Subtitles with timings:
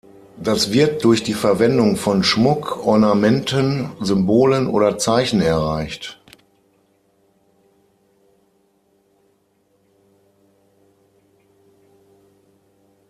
[0.41, 6.19] Das wird durch die Verwendung von Schmuck, Ornamenten, Symbolen oder Zeichen erreicht.